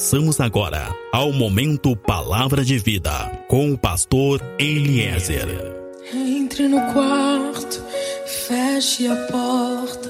Passamos 0.00 0.40
agora 0.40 0.96
ao 1.12 1.30
momento 1.30 1.94
Palavra 1.94 2.64
de 2.64 2.78
Vida 2.78 3.10
com 3.46 3.70
o 3.70 3.78
pastor 3.78 4.40
Eliezer. 4.58 5.46
Entre 6.10 6.66
no 6.66 6.80
quarto, 6.94 7.84
feche 8.24 9.06
a 9.06 9.14
porta. 9.26 10.08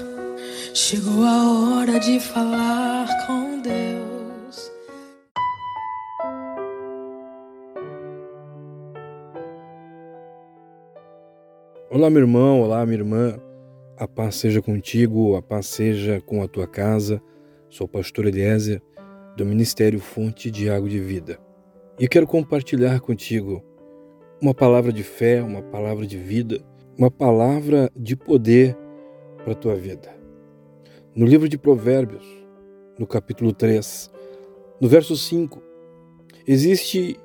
Chegou 0.72 1.24
a 1.24 1.79
hora 1.80 1.98
de 1.98 2.21
falar 2.21 3.08
com 3.26 3.61
Deus. 3.61 4.71
Olá, 11.90 12.08
meu 12.08 12.20
irmão, 12.20 12.61
olá, 12.61 12.87
minha 12.87 12.98
irmã. 12.98 13.40
A 13.97 14.07
paz 14.07 14.37
seja 14.37 14.62
contigo, 14.62 15.34
a 15.34 15.43
paz 15.43 15.66
seja 15.66 16.20
com 16.20 16.45
a 16.45 16.47
tua 16.47 16.69
casa. 16.69 17.20
Sou 17.69 17.87
o 17.87 17.91
pastor 17.91 18.27
Eliezer, 18.27 18.80
do 19.41 19.47
Ministério 19.47 19.99
Fonte 19.99 20.51
de 20.51 20.69
Água 20.69 20.87
de 20.87 21.01
Vida. 21.01 21.39
E 21.98 22.07
quero 22.07 22.27
compartilhar 22.27 23.01
contigo 23.01 23.65
uma 24.39 24.53
palavra 24.53 24.93
de 24.93 25.03
fé, 25.03 25.43
uma 25.43 25.62
palavra 25.62 26.07
de 26.07 26.19
vida, 26.19 26.62
uma 26.98 27.11
palavra 27.11 27.91
de 27.97 28.15
poder 28.15 28.77
para 29.43 29.53
a 29.53 29.57
tua 29.57 29.77
vida. 29.77 30.15
No 31.17 31.25
livro 31.25 31.48
de 31.48 31.57
Provérbios, 31.57 32.23
no 32.98 33.07
capítulo 33.07 33.55
3, 33.55 34.11
no 34.79 34.87
verso 34.87 35.17
5, 35.17 35.62
existe 36.47 37.19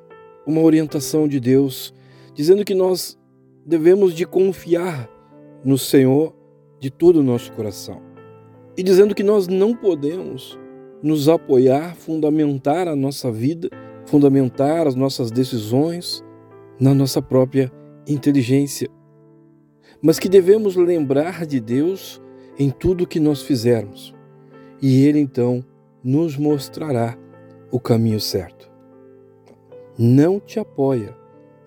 uma 0.47 0.61
orientação 0.61 1.27
de 1.27 1.37
Deus 1.41 1.93
dizendo 2.33 2.63
que 2.63 2.73
nós 2.73 3.19
devemos 3.65 4.13
de 4.13 4.25
confiar 4.25 5.09
no 5.65 5.77
Senhor 5.77 6.33
de 6.79 6.89
todo 6.89 7.19
o 7.19 7.23
nosso 7.23 7.51
coração. 7.51 8.01
E 8.77 8.83
dizendo 8.83 9.13
que 9.13 9.23
nós 9.23 9.49
não 9.49 9.75
podemos 9.75 10.57
nos 11.05 11.29
apoiar, 11.29 11.95
fundamentar 11.95 12.87
a 12.87 12.95
nossa 12.95 13.31
vida, 13.31 13.69
fundamentar 14.07 14.87
as 14.87 14.95
nossas 14.95 15.29
decisões 15.29 16.25
na 16.79 16.95
nossa 16.95 17.21
própria 17.21 17.71
inteligência, 18.07 18.89
mas 20.01 20.17
que 20.17 20.27
devemos 20.27 20.75
lembrar 20.75 21.45
de 21.45 21.59
Deus 21.59 22.19
em 22.57 22.71
tudo 22.71 23.05
que 23.05 23.19
nós 23.19 23.43
fizermos, 23.43 24.15
e 24.81 25.05
Ele 25.05 25.19
então 25.19 25.63
nos 26.03 26.37
mostrará 26.37 27.15
o 27.71 27.79
caminho 27.79 28.19
certo. 28.19 28.67
Não 29.99 30.39
te 30.39 30.57
apoia 30.57 31.15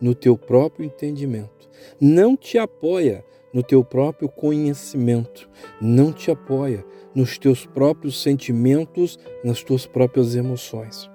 no 0.01 0.17
teu 0.17 0.37
próprio 0.37 0.85
entendimento, 0.85 1.71
não 2.01 2.37
te 2.37 2.59
apoia 2.59 3.25
no 3.55 3.63
teu 3.63 3.85
próprio 3.85 4.29
conhecimento, 4.29 5.49
não 5.81 6.13
te 6.13 6.29
apoia 6.29 6.85
nos 7.19 7.37
teus 7.37 7.67
próprios 7.67 8.23
sentimentos, 8.23 9.19
nas 9.43 9.61
tuas 9.65 9.85
próprias 9.85 10.37
emoções. 10.37 11.11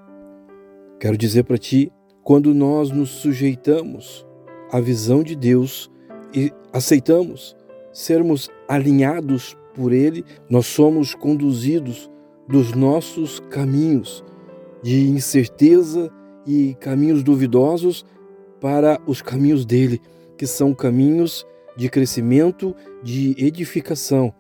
Quero 1.00 1.18
dizer 1.18 1.46
para 1.46 1.58
ti, 1.58 1.90
quando 2.22 2.54
nós 2.54 2.92
nos 2.92 3.10
sujeitamos 3.10 4.28
à 4.70 4.82
visão 4.82 5.24
de 5.24 5.34
Deus 5.34 5.90
e 6.36 6.52
aceitamos 6.74 7.56
sermos 7.94 8.50
alinhados 8.68 9.58
por 9.74 9.94
Ele, 9.94 10.26
nós 10.50 10.66
somos 10.66 11.16
conduzidos 11.16 12.12
dos 12.50 12.74
nossos 12.74 13.40
caminhos 13.50 14.26
de 14.82 15.08
incerteza 15.08 16.12
e 16.46 16.76
caminhos 16.82 17.24
duvidosos 17.24 18.06
para 18.60 19.00
os 19.08 19.22
caminhos 19.22 19.66
dele, 19.66 20.02
que 20.38 20.46
são 20.46 20.74
caminhos 20.74 21.48
de 21.78 21.88
crescimento, 21.88 22.76
de 23.02 23.34
edificação, 23.38 24.34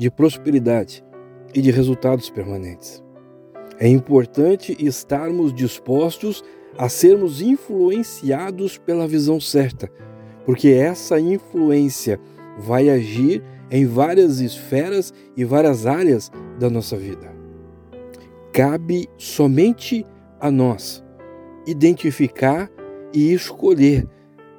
de 0.00 0.10
prosperidade 0.10 1.04
e 1.54 1.60
de 1.60 1.70
resultados 1.70 2.30
permanentes. 2.30 3.04
É 3.78 3.86
importante 3.86 4.74
estarmos 4.80 5.52
dispostos 5.52 6.42
a 6.78 6.88
sermos 6.88 7.42
influenciados 7.42 8.78
pela 8.78 9.06
visão 9.06 9.38
certa, 9.38 9.92
porque 10.46 10.68
essa 10.68 11.20
influência 11.20 12.18
vai 12.58 12.88
agir 12.88 13.42
em 13.70 13.84
várias 13.84 14.40
esferas 14.40 15.12
e 15.36 15.44
várias 15.44 15.84
áreas 15.84 16.32
da 16.58 16.70
nossa 16.70 16.96
vida. 16.96 17.30
Cabe 18.54 19.06
somente 19.18 20.06
a 20.40 20.50
nós 20.50 21.04
identificar 21.66 22.70
e 23.12 23.34
escolher 23.34 24.08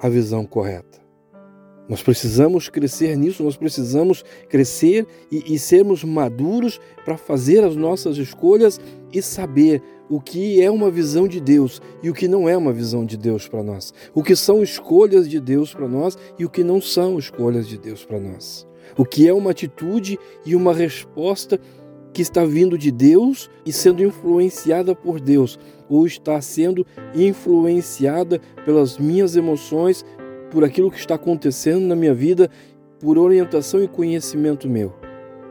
a 0.00 0.08
visão 0.08 0.46
correta. 0.46 0.91
Nós 1.92 2.02
precisamos 2.02 2.70
crescer 2.70 3.14
nisso, 3.18 3.42
nós 3.42 3.54
precisamos 3.54 4.24
crescer 4.48 5.06
e, 5.30 5.54
e 5.54 5.58
sermos 5.58 6.02
maduros 6.02 6.80
para 7.04 7.18
fazer 7.18 7.62
as 7.62 7.76
nossas 7.76 8.16
escolhas 8.16 8.80
e 9.12 9.20
saber 9.20 9.82
o 10.08 10.18
que 10.18 10.62
é 10.62 10.70
uma 10.70 10.90
visão 10.90 11.28
de 11.28 11.38
Deus 11.38 11.82
e 12.02 12.08
o 12.08 12.14
que 12.14 12.26
não 12.26 12.48
é 12.48 12.56
uma 12.56 12.72
visão 12.72 13.04
de 13.04 13.18
Deus 13.18 13.46
para 13.46 13.62
nós. 13.62 13.92
O 14.14 14.22
que 14.22 14.34
são 14.34 14.62
escolhas 14.62 15.28
de 15.28 15.38
Deus 15.38 15.74
para 15.74 15.86
nós 15.86 16.16
e 16.38 16.46
o 16.46 16.48
que 16.48 16.64
não 16.64 16.80
são 16.80 17.18
escolhas 17.18 17.68
de 17.68 17.76
Deus 17.76 18.02
para 18.06 18.18
nós. 18.18 18.66
O 18.96 19.04
que 19.04 19.28
é 19.28 19.34
uma 19.34 19.50
atitude 19.50 20.18
e 20.46 20.56
uma 20.56 20.72
resposta 20.72 21.60
que 22.14 22.22
está 22.22 22.42
vindo 22.42 22.78
de 22.78 22.90
Deus 22.90 23.50
e 23.66 23.72
sendo 23.72 24.02
influenciada 24.02 24.94
por 24.94 25.20
Deus, 25.20 25.58
ou 25.90 26.06
está 26.06 26.40
sendo 26.40 26.86
influenciada 27.14 28.40
pelas 28.64 28.98
minhas 28.98 29.36
emoções, 29.36 30.04
por 30.52 30.64
aquilo 30.64 30.90
que 30.90 30.98
está 30.98 31.14
acontecendo 31.14 31.86
na 31.86 31.96
minha 31.96 32.12
vida, 32.12 32.50
por 33.00 33.16
orientação 33.16 33.82
e 33.82 33.88
conhecimento 33.88 34.68
meu. 34.68 34.92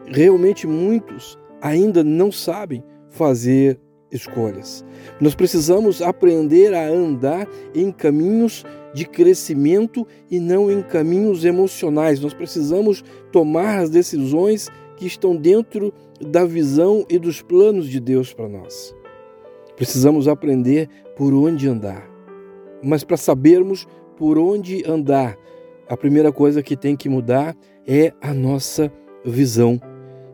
Realmente 0.06 0.68
muitos 0.68 1.40
ainda 1.60 2.04
não 2.04 2.32
sabem 2.32 2.84
fazer 3.10 3.80
escolhas. 4.12 4.86
Nós 5.20 5.34
precisamos 5.34 6.04
aprender 6.04 6.76
a 6.76 6.88
andar 6.88 7.48
em 7.74 7.92
caminhos 7.92 8.64
de 8.94 9.06
crescimento 9.06 10.06
e 10.30 10.40
não 10.40 10.70
em 10.70 10.84
caminhos 10.84 11.46
emocionais. 11.46 12.20
Nós 12.20 12.34
precisamos 12.34 13.04
tomar 13.32 13.80
as 13.80 13.90
decisões 13.90 14.70
que 14.98 15.08
estão 15.08 15.36
dentro 15.36 15.92
da 16.20 16.46
visão 16.46 17.06
e 17.10 17.18
dos 17.18 17.42
planos 17.42 17.90
de 17.90 18.00
Deus 18.00 18.34
para 18.34 18.48
nós. 18.48 18.94
Precisamos 19.76 20.28
aprender 20.28 20.88
por 21.16 21.34
onde 21.34 21.68
andar. 21.68 22.08
Mas 22.84 23.04
para 23.04 23.18
sabermos 23.18 23.88
por 24.18 24.38
onde 24.38 24.84
andar, 24.86 25.38
a 25.88 25.98
primeira 25.98 26.32
coisa 26.32 26.64
que 26.64 26.78
tem 26.78 26.96
que 26.96 27.10
mudar 27.10 27.56
é 27.86 28.14
a 28.22 28.34
nossa 28.34 28.92
visão. 29.26 29.80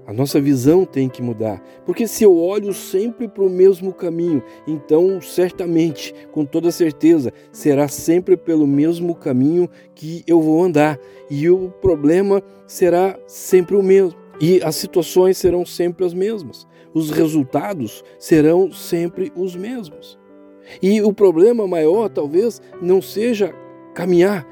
A 0.06 0.14
nossa 0.14 0.40
visão 0.40 0.86
tem 0.86 1.10
que 1.10 1.22
mudar, 1.22 1.62
porque 1.86 2.08
se 2.08 2.24
eu 2.24 2.38
olho 2.38 2.74
sempre 2.74 3.28
para 3.28 3.44
o 3.44 3.50
mesmo 3.50 3.94
caminho, 3.94 4.42
então 4.66 5.20
certamente, 5.20 6.16
com 6.32 6.46
toda 6.46 6.72
certeza, 6.72 7.34
será 7.52 7.90
sempre 7.90 8.38
pelo 8.38 8.66
mesmo 8.66 9.14
caminho 9.14 9.70
que 9.94 10.24
eu 10.26 10.40
vou 10.42 10.64
andar, 10.64 10.98
e 11.30 11.50
o 11.50 11.70
problema 11.82 12.42
será 12.66 13.20
sempre 13.28 13.76
o 13.76 13.84
mesmo, 13.84 14.18
e 14.40 14.62
as 14.64 14.78
situações 14.78 15.38
serão 15.38 15.66
sempre 15.66 16.06
as 16.06 16.14
mesmas, 16.14 16.66
os 16.94 17.10
resultados 17.10 18.02
serão 18.18 18.72
sempre 18.72 19.30
os 19.36 19.58
mesmos. 19.58 20.18
E 20.82 21.02
o 21.02 21.12
problema 21.12 21.68
maior 21.68 22.08
talvez 22.08 22.62
não 22.82 23.02
seja 23.02 23.54
caminhar 23.97 24.46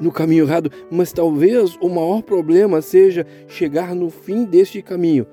no 0.00 0.10
caminho 0.10 0.44
errado, 0.44 0.68
mas 0.90 1.12
talvez 1.12 1.78
o 1.80 1.88
maior 1.88 2.22
problema 2.22 2.82
seja 2.82 3.24
chegar 3.46 3.94
no 3.94 4.10
fim 4.10 4.44
deste 4.44 4.82
caminho 4.82 5.24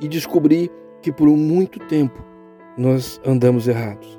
e 0.00 0.08
descobrir 0.08 0.70
que 1.02 1.12
por 1.12 1.28
muito 1.28 1.78
tempo 1.80 2.24
nós 2.78 3.20
andamos 3.22 3.68
errados. 3.68 4.18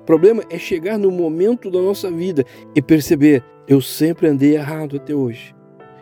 O 0.00 0.04
problema 0.04 0.44
é 0.48 0.58
chegar 0.58 0.96
no 0.96 1.10
momento 1.10 1.72
da 1.72 1.80
nossa 1.80 2.08
vida 2.08 2.44
e 2.72 2.80
perceber: 2.80 3.42
eu 3.66 3.80
sempre 3.80 4.28
andei 4.28 4.54
errado 4.54 4.96
até 4.96 5.12
hoje. 5.12 5.52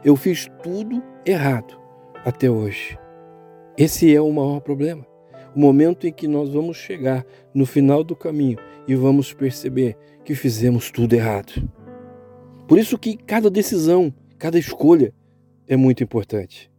Eu 0.05 0.17
fiz 0.17 0.51
tudo 0.63 1.03
errado 1.25 1.81
até 2.27 2.51
hoje. 2.51 2.99
Esse 3.79 4.15
é 4.15 4.21
o 4.21 4.31
maior 4.31 4.61
problema. 4.61 5.10
O 5.55 5.61
momento 5.61 6.07
em 6.07 6.13
que 6.13 6.29
nós 6.29 6.51
vamos 6.51 6.77
chegar 6.77 7.25
no 7.55 7.67
final 7.67 8.05
do 8.05 8.15
caminho 8.15 8.59
e 8.87 8.95
vamos 8.95 9.33
perceber 9.33 9.97
que 10.25 10.35
fizemos 10.35 10.91
tudo 10.91 11.15
errado. 11.15 11.53
Por 12.69 12.79
isso 12.79 12.99
que 12.99 13.17
cada 13.17 13.51
decisão, 13.51 14.15
cada 14.39 14.59
escolha 14.59 15.13
é 15.67 15.77
muito 15.77 16.03
importante. 16.03 16.71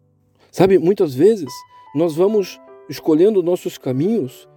Sabe, 0.52 0.78
muitas 0.78 1.14
vezes 1.14 1.52
nós 1.94 2.16
vamos 2.16 2.60
escolhendo 2.90 3.44
nossos 3.44 3.78
caminhos 3.78 4.50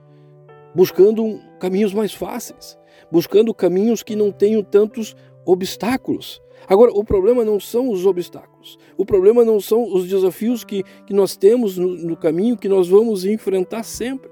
buscando 0.75 1.41
caminhos 1.61 1.95
mais 1.95 2.13
fáceis, 2.13 2.77
buscando 3.11 3.55
caminhos 3.55 4.03
que 4.03 4.17
não 4.17 4.33
tenham 4.33 4.63
tantos 4.63 5.15
obstáculos. 5.47 6.43
Agora, 6.69 6.93
o 6.93 7.05
problema 7.05 7.45
não 7.45 7.61
são 7.61 7.91
os 7.91 8.07
obstáculos, 8.07 8.79
o 8.97 9.05
problema 9.05 9.45
não 9.45 9.61
são 9.61 9.83
os 9.93 10.09
desafios 10.09 10.65
que, 10.65 10.83
que 11.07 11.13
nós 11.13 11.37
temos 11.37 11.77
no, 11.77 11.97
no 11.97 12.17
caminho 12.17 12.57
que 12.57 12.69
nós 12.69 12.89
vamos 12.89 13.25
enfrentar 13.25 13.83
sempre. 13.83 14.31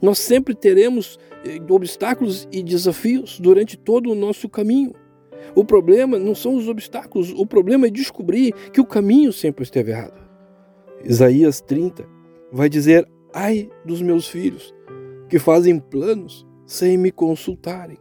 Nós 0.00 0.18
sempre 0.18 0.54
teremos 0.54 1.18
eh, 1.44 1.60
obstáculos 1.70 2.48
e 2.50 2.62
desafios 2.62 3.38
durante 3.38 3.76
todo 3.76 4.10
o 4.10 4.14
nosso 4.14 4.48
caminho. 4.48 4.94
O 5.54 5.64
problema 5.64 6.18
não 6.18 6.34
são 6.34 6.56
os 6.56 6.68
obstáculos, 6.68 7.32
o 7.32 7.46
problema 7.46 7.86
é 7.86 7.90
descobrir 7.90 8.52
que 8.72 8.80
o 8.80 8.86
caminho 8.86 9.32
sempre 9.32 9.62
esteve 9.62 9.90
errado. 9.90 10.22
Isaías 11.04 11.60
30 11.60 12.08
vai 12.50 12.68
dizer: 12.68 13.06
Ai 13.32 13.68
dos 13.84 14.00
meus 14.00 14.26
filhos, 14.26 14.74
que 15.28 15.38
fazem 15.38 15.78
planos 15.78 16.46
sem 16.66 16.96
me 16.96 17.10
consultarem. 17.10 17.98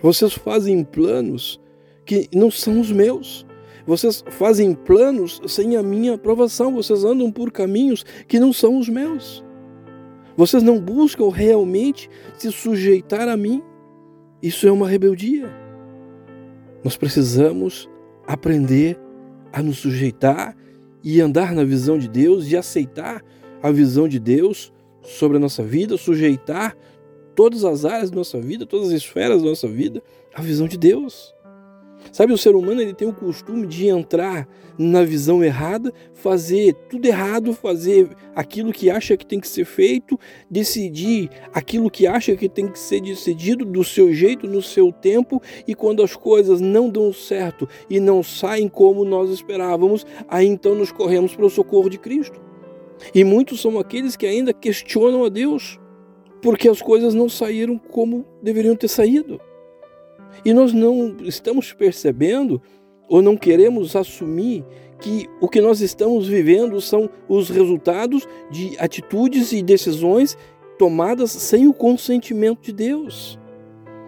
Vocês 0.00 0.34
fazem 0.34 0.84
planos 0.84 1.60
que 2.08 2.26
não 2.32 2.50
são 2.50 2.80
os 2.80 2.90
meus. 2.90 3.46
Vocês 3.86 4.24
fazem 4.30 4.72
planos 4.72 5.42
sem 5.46 5.76
a 5.76 5.82
minha 5.82 6.14
aprovação. 6.14 6.74
Vocês 6.74 7.04
andam 7.04 7.30
por 7.30 7.52
caminhos 7.52 8.02
que 8.26 8.40
não 8.40 8.50
são 8.50 8.78
os 8.78 8.88
meus. 8.88 9.44
Vocês 10.34 10.62
não 10.62 10.80
buscam 10.80 11.28
realmente 11.28 12.08
se 12.38 12.50
sujeitar 12.50 13.28
a 13.28 13.36
mim. 13.36 13.62
Isso 14.42 14.66
é 14.66 14.72
uma 14.72 14.88
rebeldia. 14.88 15.50
Nós 16.82 16.96
precisamos 16.96 17.90
aprender 18.26 18.98
a 19.52 19.62
nos 19.62 19.76
sujeitar 19.76 20.56
e 21.04 21.20
andar 21.20 21.54
na 21.54 21.62
visão 21.62 21.98
de 21.98 22.08
Deus 22.08 22.50
e 22.50 22.56
aceitar 22.56 23.22
a 23.62 23.70
visão 23.70 24.08
de 24.08 24.18
Deus 24.18 24.72
sobre 25.02 25.36
a 25.36 25.40
nossa 25.40 25.62
vida, 25.62 25.98
sujeitar 25.98 26.74
todas 27.34 27.64
as 27.64 27.84
áreas 27.84 28.10
da 28.10 28.16
nossa 28.16 28.40
vida, 28.40 28.64
todas 28.64 28.88
as 28.88 28.94
esferas 28.94 29.42
da 29.42 29.48
nossa 29.50 29.68
vida 29.68 30.02
à 30.34 30.40
visão 30.40 30.66
de 30.66 30.78
Deus. 30.78 31.34
Sabe, 32.12 32.32
o 32.32 32.38
ser 32.38 32.54
humano 32.54 32.80
ele 32.80 32.94
tem 32.94 33.08
o 33.08 33.12
costume 33.12 33.66
de 33.66 33.88
entrar 33.88 34.48
na 34.78 35.02
visão 35.02 35.42
errada, 35.42 35.92
fazer 36.14 36.72
tudo 36.88 37.06
errado, 37.06 37.52
fazer 37.52 38.08
aquilo 38.34 38.72
que 38.72 38.88
acha 38.90 39.16
que 39.16 39.26
tem 39.26 39.40
que 39.40 39.48
ser 39.48 39.64
feito, 39.64 40.18
decidir 40.48 41.28
aquilo 41.52 41.90
que 41.90 42.06
acha 42.06 42.36
que 42.36 42.48
tem 42.48 42.68
que 42.68 42.78
ser 42.78 43.00
decidido 43.00 43.64
do 43.64 43.82
seu 43.82 44.12
jeito, 44.14 44.46
no 44.46 44.62
seu 44.62 44.92
tempo, 44.92 45.42
e 45.66 45.74
quando 45.74 46.02
as 46.02 46.14
coisas 46.14 46.60
não 46.60 46.88
dão 46.88 47.12
certo 47.12 47.68
e 47.90 47.98
não 47.98 48.22
saem 48.22 48.68
como 48.68 49.04
nós 49.04 49.30
esperávamos, 49.30 50.06
aí 50.28 50.46
então 50.46 50.74
nos 50.74 50.92
corremos 50.92 51.34
para 51.34 51.46
o 51.46 51.50
socorro 51.50 51.90
de 51.90 51.98
Cristo. 51.98 52.40
E 53.14 53.24
muitos 53.24 53.60
são 53.60 53.78
aqueles 53.78 54.16
que 54.16 54.26
ainda 54.26 54.52
questionam 54.52 55.24
a 55.24 55.28
Deus, 55.28 55.78
porque 56.40 56.68
as 56.68 56.80
coisas 56.80 57.14
não 57.14 57.28
saíram 57.28 57.78
como 57.78 58.24
deveriam 58.42 58.76
ter 58.76 58.88
saído. 58.88 59.40
E 60.44 60.52
nós 60.52 60.72
não 60.72 61.16
estamos 61.22 61.72
percebendo 61.72 62.60
ou 63.08 63.22
não 63.22 63.36
queremos 63.36 63.96
assumir 63.96 64.64
que 65.00 65.28
o 65.40 65.48
que 65.48 65.60
nós 65.60 65.80
estamos 65.80 66.26
vivendo 66.26 66.80
são 66.80 67.08
os 67.28 67.48
resultados 67.48 68.26
de 68.50 68.76
atitudes 68.78 69.52
e 69.52 69.62
decisões 69.62 70.36
tomadas 70.78 71.30
sem 71.30 71.66
o 71.66 71.72
consentimento 71.72 72.62
de 72.62 72.72
Deus, 72.72 73.38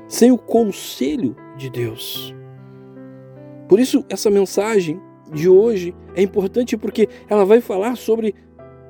sem 0.08 0.30
o 0.30 0.38
conselho 0.38 1.36
de 1.56 1.70
Deus. 1.70 2.34
Por 3.68 3.78
isso, 3.78 4.04
essa 4.08 4.30
mensagem 4.30 5.00
de 5.32 5.48
hoje 5.48 5.94
é 6.14 6.22
importante 6.22 6.76
porque 6.76 7.08
ela 7.28 7.44
vai 7.44 7.60
falar 7.60 7.96
sobre 7.96 8.34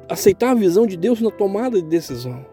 aceitar 0.08 0.50
a 0.50 0.54
visão 0.54 0.86
de 0.86 0.96
Deus 0.96 1.20
na 1.20 1.30
tomada 1.30 1.80
de 1.80 1.86
decisão. 1.86 2.49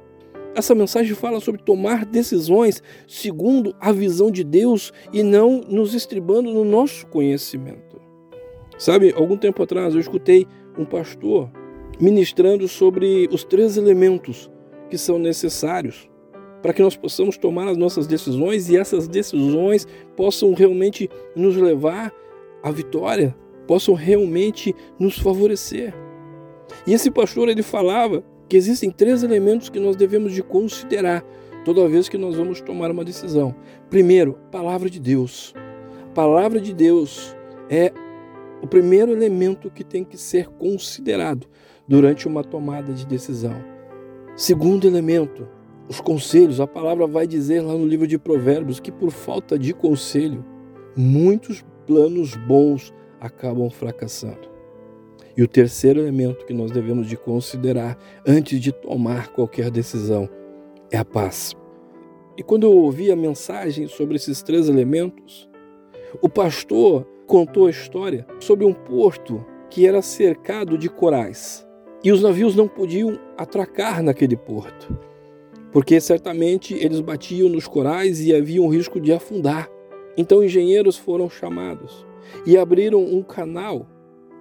Essa 0.57 0.73
mensagem 0.73 1.13
fala 1.13 1.39
sobre 1.39 1.61
tomar 1.61 2.03
decisões 2.03 2.81
segundo 3.07 3.75
a 3.79 3.91
visão 3.91 4.31
de 4.31 4.43
Deus 4.43 4.91
e 5.13 5.21
não 5.21 5.61
nos 5.61 5.93
estribando 5.93 6.51
no 6.51 6.65
nosso 6.65 7.05
conhecimento. 7.05 8.01
Sabe, 8.75 9.13
algum 9.15 9.37
tempo 9.37 9.61
atrás 9.61 9.93
eu 9.93 9.99
escutei 9.99 10.47
um 10.75 10.83
pastor 10.83 11.47
ministrando 11.99 12.67
sobre 12.67 13.29
os 13.31 13.43
três 13.43 13.77
elementos 13.77 14.49
que 14.89 14.97
são 14.97 15.19
necessários 15.19 16.09
para 16.63 16.73
que 16.73 16.81
nós 16.81 16.97
possamos 16.97 17.37
tomar 17.37 17.67
as 17.67 17.77
nossas 17.77 18.07
decisões 18.07 18.67
e 18.67 18.77
essas 18.77 19.07
decisões 19.07 19.87
possam 20.15 20.55
realmente 20.55 21.07
nos 21.35 21.55
levar 21.55 22.11
à 22.63 22.71
vitória, 22.71 23.37
possam 23.67 23.93
realmente 23.93 24.73
nos 24.97 25.19
favorecer. 25.19 25.93
E 26.87 26.95
esse 26.95 27.11
pastor 27.11 27.47
ele 27.47 27.61
falava 27.61 28.23
que 28.47 28.57
existem 28.57 28.89
três 28.89 29.23
elementos 29.23 29.69
que 29.69 29.79
nós 29.79 29.95
devemos 29.95 30.33
de 30.33 30.41
considerar 30.41 31.23
toda 31.65 31.87
vez 31.87 32.07
que 32.07 32.17
nós 32.17 32.35
vamos 32.35 32.61
tomar 32.61 32.89
uma 32.91 33.03
decisão. 33.03 33.53
Primeiro, 33.89 34.37
palavra 34.51 34.89
de 34.89 34.99
Deus. 34.99 35.53
A 36.11 36.13
palavra 36.13 36.61
de 36.61 36.73
Deus 36.73 37.35
é 37.69 37.91
o 38.61 38.67
primeiro 38.67 39.11
elemento 39.11 39.69
que 39.69 39.83
tem 39.83 40.03
que 40.03 40.17
ser 40.17 40.47
considerado 40.47 41.47
durante 41.87 42.27
uma 42.27 42.43
tomada 42.43 42.93
de 42.93 43.05
decisão. 43.05 43.55
Segundo 44.35 44.87
elemento, 44.87 45.47
os 45.89 46.01
conselhos. 46.01 46.59
A 46.59 46.67
palavra 46.67 47.07
vai 47.07 47.25
dizer 47.25 47.61
lá 47.61 47.73
no 47.73 47.85
livro 47.85 48.07
de 48.07 48.17
Provérbios 48.17 48.79
que 48.79 48.91
por 48.91 49.11
falta 49.11 49.57
de 49.57 49.73
conselho, 49.73 50.43
muitos 50.95 51.65
planos 51.85 52.35
bons 52.35 52.93
acabam 53.19 53.69
fracassando. 53.69 54.56
E 55.37 55.43
o 55.43 55.47
terceiro 55.47 55.99
elemento 55.99 56.47
que 56.47 56.53
nós 56.53 56.71
devemos 56.71 57.07
de 57.07 57.15
considerar 57.15 57.95
antes 58.25 58.59
de 58.59 58.71
tomar 58.71 59.27
qualquer 59.27 59.69
decisão 59.69 60.27
é 60.91 60.97
a 60.97 61.05
paz. 61.05 61.55
E 62.35 62.41
quando 62.41 62.63
eu 62.63 62.75
ouvi 62.75 63.11
a 63.11 63.15
mensagem 63.15 63.87
sobre 63.87 64.15
esses 64.15 64.41
três 64.41 64.67
elementos, 64.67 65.47
o 66.23 66.27
pastor 66.27 67.05
contou 67.27 67.67
a 67.67 67.69
história 67.69 68.25
sobre 68.39 68.65
um 68.65 68.73
porto 68.73 69.45
que 69.69 69.85
era 69.85 70.01
cercado 70.01 70.75
de 70.75 70.89
corais. 70.89 71.67
E 72.03 72.11
os 72.11 72.23
navios 72.23 72.55
não 72.55 72.67
podiam 72.67 73.19
atracar 73.37 74.01
naquele 74.01 74.35
porto, 74.35 74.97
porque 75.71 75.99
certamente 75.99 76.73
eles 76.73 76.99
batiam 76.99 77.49
nos 77.49 77.67
corais 77.67 78.21
e 78.21 78.33
havia 78.33 78.61
um 78.61 78.69
risco 78.69 78.99
de 78.99 79.13
afundar. 79.13 79.69
Então 80.15 80.43
engenheiros 80.43 80.97
foram 80.97 81.29
chamados 81.29 82.07
e 82.45 82.57
abriram 82.57 83.03
um 83.03 83.21
canal 83.21 83.85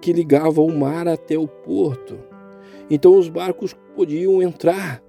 que 0.01 0.13
ligava 0.13 0.61
o 0.61 0.71
mar 0.71 1.07
até 1.07 1.37
o 1.37 1.47
porto. 1.47 2.17
Então 2.89 3.17
os 3.17 3.29
barcos 3.29 3.75
podiam 3.95 4.41
entrar 4.41 5.01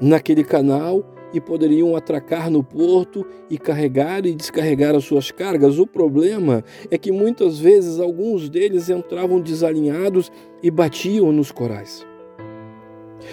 naquele 0.00 0.44
canal 0.44 1.04
e 1.32 1.40
poderiam 1.40 1.96
atracar 1.96 2.50
no 2.50 2.62
porto 2.62 3.24
e 3.48 3.56
carregar 3.56 4.26
e 4.26 4.34
descarregar 4.34 4.94
as 4.94 5.04
suas 5.04 5.30
cargas. 5.30 5.78
O 5.78 5.86
problema 5.86 6.62
é 6.90 6.98
que 6.98 7.10
muitas 7.10 7.58
vezes 7.58 7.98
alguns 7.98 8.48
deles 8.48 8.90
entravam 8.90 9.40
desalinhados 9.40 10.30
e 10.62 10.70
batiam 10.70 11.32
nos 11.32 11.50
corais. 11.50 12.06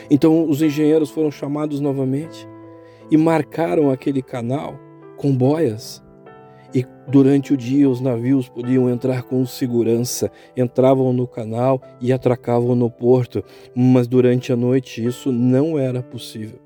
Então 0.10 0.48
os 0.48 0.62
engenheiros 0.62 1.10
foram 1.10 1.32
chamados 1.32 1.80
novamente 1.80 2.48
e 3.12 3.18
marcaram 3.18 3.90
aquele 3.90 4.22
canal 4.22 4.80
com 5.18 5.36
boias 5.36 6.02
e 6.74 6.86
durante 7.08 7.54
o 7.54 7.58
dia 7.58 7.90
os 7.90 8.00
navios 8.00 8.48
podiam 8.48 8.90
entrar 8.90 9.24
com 9.24 9.46
segurança, 9.46 10.32
entravam 10.56 11.12
no 11.12 11.28
canal 11.28 11.82
e 12.00 12.14
atracavam 12.14 12.76
no 12.76 12.90
porto, 12.90 13.44
mas 13.76 14.08
durante 14.08 14.54
a 14.54 14.56
noite 14.56 15.04
isso 15.04 15.32
não 15.32 15.80
era 15.80 16.04
possível. 16.04 16.60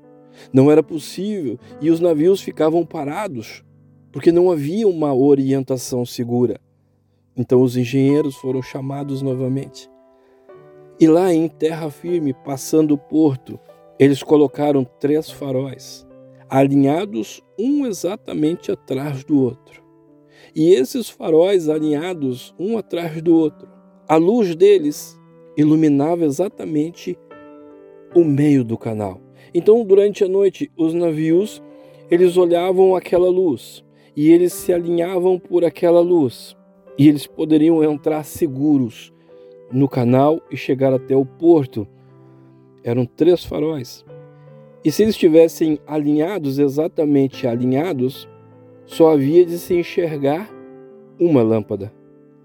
Não 0.52 0.70
era 0.70 0.82
possível 0.82 1.58
e 1.80 1.90
os 1.90 2.00
navios 2.00 2.40
ficavam 2.42 2.84
parados, 2.84 3.64
porque 4.12 4.30
não 4.30 4.50
havia 4.50 4.86
uma 4.86 5.14
orientação 5.14 6.04
segura. 6.04 6.60
Então 7.36 7.62
os 7.62 7.76
engenheiros 7.76 8.36
foram 8.36 8.62
chamados 8.62 9.22
novamente. 9.22 9.90
E 11.00 11.08
lá 11.08 11.32
em 11.32 11.48
terra 11.48 11.90
firme, 11.90 12.32
passando 12.32 12.94
o 12.94 12.98
porto, 12.98 13.58
eles 13.98 14.22
colocaram 14.22 14.84
três 14.84 15.30
faróis, 15.30 16.06
alinhados 16.48 17.42
um 17.58 17.86
exatamente 17.86 18.70
atrás 18.70 19.24
do 19.24 19.40
outro. 19.40 19.83
E 20.54 20.72
esses 20.72 21.10
faróis 21.10 21.68
alinhados 21.68 22.54
um 22.58 22.78
atrás 22.78 23.20
do 23.20 23.34
outro, 23.34 23.68
a 24.08 24.16
luz 24.16 24.54
deles 24.54 25.18
iluminava 25.56 26.24
exatamente 26.24 27.18
o 28.14 28.24
meio 28.24 28.62
do 28.62 28.78
canal. 28.78 29.20
Então, 29.52 29.84
durante 29.84 30.22
a 30.22 30.28
noite, 30.28 30.70
os 30.76 30.94
navios 30.94 31.62
eles 32.10 32.36
olhavam 32.36 32.94
aquela 32.94 33.28
luz 33.28 33.84
e 34.16 34.30
eles 34.30 34.52
se 34.52 34.72
alinhavam 34.72 35.38
por 35.38 35.64
aquela 35.64 36.00
luz 36.00 36.56
e 36.98 37.08
eles 37.08 37.26
poderiam 37.26 37.82
entrar 37.82 38.22
seguros 38.24 39.12
no 39.72 39.88
canal 39.88 40.40
e 40.50 40.56
chegar 40.56 40.92
até 40.92 41.16
o 41.16 41.24
porto. 41.24 41.88
Eram 42.84 43.06
três 43.06 43.44
faróis. 43.44 44.04
E 44.84 44.92
se 44.92 45.02
eles 45.02 45.14
estivessem 45.14 45.78
alinhados, 45.86 46.58
exatamente 46.58 47.46
alinhados, 47.46 48.28
só 48.86 49.12
havia 49.12 49.44
de 49.44 49.58
se 49.58 49.74
enxergar 49.74 50.50
uma 51.18 51.42
lâmpada. 51.42 51.92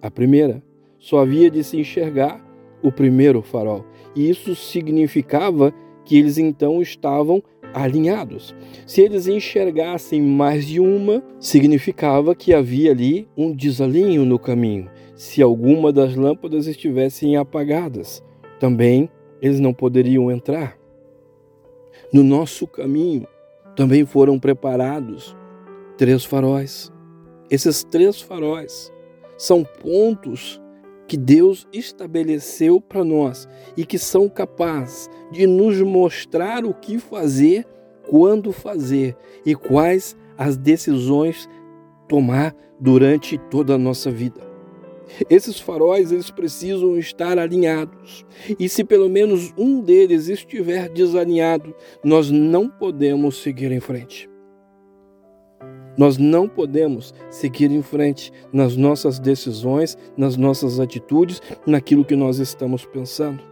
A 0.01 0.10
primeira, 0.10 0.63
só 0.98 1.19
havia 1.19 1.50
de 1.50 1.63
se 1.63 1.77
enxergar 1.77 2.43
o 2.81 2.91
primeiro 2.91 3.41
farol. 3.41 3.86
E 4.15 4.29
isso 4.29 4.55
significava 4.55 5.74
que 6.05 6.17
eles 6.17 6.38
então 6.38 6.81
estavam 6.81 7.43
alinhados. 7.74 8.55
Se 8.86 9.01
eles 9.01 9.27
enxergassem 9.27 10.22
mais 10.22 10.65
de 10.65 10.79
uma, 10.79 11.24
significava 11.39 12.34
que 12.34 12.53
havia 12.53 12.91
ali 12.91 13.27
um 13.38 13.53
desalinho 13.53 14.25
no 14.25 14.39
caminho. 14.39 14.89
Se 15.15 15.41
alguma 15.41 15.91
das 15.91 16.15
lâmpadas 16.15 16.67
estivessem 16.67 17.36
apagadas, 17.36 18.24
também 18.60 19.10
eles 19.41 19.60
não 19.60 19.74
poderiam 19.74 20.31
entrar. 20.31 20.77
No 22.12 22.24
nosso 22.24 22.65
caminho 22.65 23.27
também 23.75 24.05
foram 24.05 24.39
preparados 24.39 25.38
três 26.00 26.24
faróis. 26.24 26.89
Esses 27.51 27.84
três 27.84 28.22
faróis 28.22 28.89
são 29.38 29.65
pontos 29.65 30.62
que 31.06 31.18
Deus 31.18 31.68
estabeleceu 31.74 32.79
para 32.79 33.03
nós 33.03 33.50
e 33.75 33.86
que 33.86 33.98
são 33.98 34.29
capazes 34.29 35.10
de 35.29 35.46
nos 35.46 35.82
mostrar 35.82 36.63
o 36.63 36.74
que 36.74 36.98
fazer 37.00 37.68
quando 38.10 38.53
fazer 38.53 39.18
e 39.46 39.53
quais 39.53 40.15
as 40.38 40.56
decisões 40.56 41.50
tomar 42.08 42.56
durante 42.79 43.38
toda 43.38 43.75
a 43.75 43.77
nossa 43.77 44.10
vida. 44.10 44.39
Esses 45.29 45.60
faróis 45.60 46.13
eles 46.13 46.32
precisam 46.32 46.98
estar 46.98 47.38
alinhados. 47.38 48.25
E 48.58 48.70
se 48.70 48.86
pelo 48.86 49.10
menos 49.10 49.53
um 49.58 49.82
deles 49.82 50.29
estiver 50.29 50.88
desalinhado, 50.88 51.75
nós 52.01 52.32
não 52.32 52.70
podemos 52.70 53.41
seguir 53.41 53.72
em 53.72 53.82
frente. 53.82 54.29
Nós 56.00 56.18
não 56.18 56.48
podemos 56.48 57.13
seguir 57.29 57.70
em 57.70 57.82
frente 57.82 58.32
nas 58.53 58.77
nossas 58.77 59.20
decisões, 59.20 59.98
nas 60.15 60.38
nossas 60.38 60.79
atitudes, 60.79 61.41
naquilo 61.68 62.06
que 62.06 62.15
nós 62.15 62.39
estamos 62.39 62.86
pensando. 62.86 63.44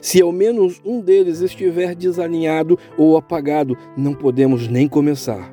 Se 0.00 0.22
ao 0.22 0.30
menos 0.30 0.80
um 0.84 1.00
deles 1.00 1.40
estiver 1.40 1.96
desalinhado 1.96 2.78
ou 2.96 3.16
apagado, 3.16 3.76
não 3.96 4.14
podemos 4.14 4.68
nem 4.68 4.86
começar. 4.86 5.52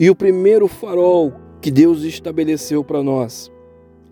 E 0.00 0.10
o 0.10 0.16
primeiro 0.16 0.66
farol 0.66 1.32
que 1.62 1.70
Deus 1.70 2.02
estabeleceu 2.02 2.82
para 2.82 3.00
nós 3.00 3.48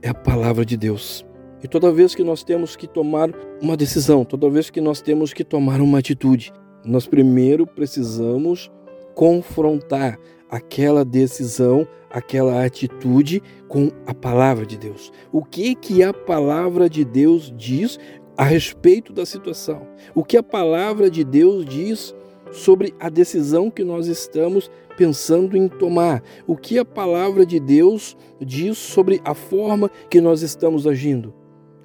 é 0.01 0.09
a 0.09 0.15
palavra 0.15 0.65
de 0.65 0.77
Deus. 0.77 1.27
E 1.61 1.67
toda 1.67 1.91
vez 1.91 2.15
que 2.15 2.23
nós 2.23 2.45
temos 2.45 2.77
que 2.77 2.87
tomar 2.87 3.31
uma 3.61 3.77
decisão, 3.77 4.25
toda 4.25 4.49
vez 4.49 4.71
que 4.71 4.81
nós 4.81 5.01
temos 5.01 5.33
que 5.33 5.43
tomar 5.43 5.81
uma 5.81 5.99
atitude, 5.99 6.53
nós 6.85 7.05
primeiro 7.05 7.67
precisamos 7.67 8.71
confrontar 9.13 10.21
aquela 10.51 11.05
decisão, 11.05 11.87
aquela 12.11 12.65
atitude 12.65 13.43
com 13.69 13.91
a 14.07 14.15
palavra 14.15 14.65
de 14.65 14.77
Deus. 14.77 15.13
O 15.33 15.45
que 15.45 15.75
que 15.75 16.03
a 16.03 16.13
palavra 16.13 16.89
de 16.89 17.05
Deus 17.05 17.53
diz 17.57 17.99
a 18.37 18.45
respeito 18.45 19.13
da 19.13 19.27
situação? 19.27 19.87
O 20.15 20.25
que 20.25 20.37
a 20.37 20.43
palavra 20.43 21.11
de 21.11 21.25
Deus 21.25 21.65
diz 21.65 22.15
sobre 22.53 22.95
a 23.01 23.09
decisão 23.09 23.71
que 23.71 23.85
nós 23.85 24.07
estamos 24.07 24.71
pensando 24.97 25.57
em 25.57 25.69
tomar, 25.69 26.23
o 26.47 26.57
que 26.57 26.79
a 26.79 26.85
palavra 26.85 27.45
de 27.45 27.61
Deus 27.61 28.17
diz 28.41 28.79
sobre 28.79 29.21
a 29.25 29.35
forma 29.35 29.91
que 30.09 30.21
nós 30.21 30.43
estamos 30.43 30.87
agindo. 30.87 31.35